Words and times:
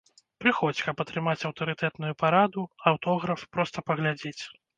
Прыходзь, 0.43 0.79
каб 0.85 1.03
атрымаць 1.03 1.43
аўтарытэтную 1.49 2.13
параду, 2.23 2.65
аўтограф, 2.93 3.45
проста 3.53 3.87
паглядзець. 3.93 4.37